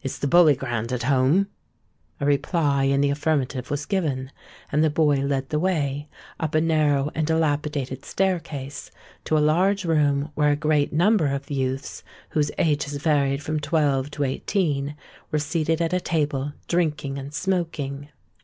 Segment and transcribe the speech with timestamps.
[0.00, 1.48] "Is the Bully Grand at home?"
[2.20, 4.30] A reply in the affirmative was given;
[4.70, 6.06] and the boy led the way,
[6.38, 8.92] up a narrow and dilapidated staircase,
[9.24, 14.08] to a large room where a great number of youths, whose ages varied from twelve
[14.12, 14.94] to eighteen,
[15.32, 18.08] were seated at a table, drinking and smoking.